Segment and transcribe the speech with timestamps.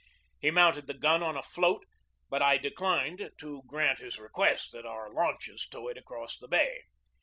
[0.39, 1.85] He mounted the gun on a float,
[2.27, 6.85] but I declined to grant his request that our launches tow it across the bay.